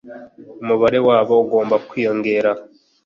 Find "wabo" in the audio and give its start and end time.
1.07-1.33